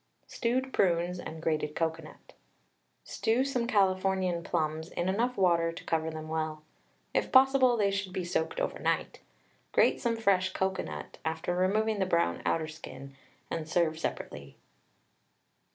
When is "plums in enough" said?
4.41-5.37